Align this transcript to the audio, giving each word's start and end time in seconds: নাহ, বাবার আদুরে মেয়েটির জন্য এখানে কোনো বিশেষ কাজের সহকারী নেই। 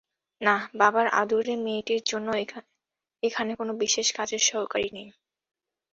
নাহ, 0.41 0.61
বাবার 0.75 1.07
আদুরে 1.21 1.55
মেয়েটির 1.65 2.01
জন্য 2.05 2.27
এখানে 3.23 3.51
কোনো 3.55 3.71
বিশেষ 3.81 4.07
কাজের 4.17 4.41
সহকারী 4.49 4.89
নেই। 4.93 5.09